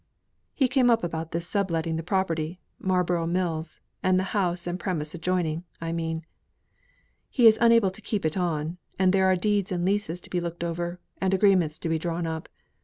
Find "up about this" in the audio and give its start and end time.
0.89-1.47